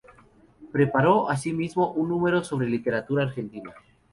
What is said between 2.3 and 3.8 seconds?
sobre literatura argentina.